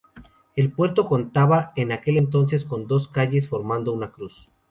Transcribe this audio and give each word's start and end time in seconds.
El 0.55 0.71
puerto 0.71 1.05
contaba 1.05 1.73
en 1.75 1.91
aquel 1.91 2.17
entonces 2.17 2.65
con 2.65 2.87
dos 2.87 3.07
calles 3.07 3.47
formando 3.47 3.93
una 3.93 4.11
cruz. 4.11 4.49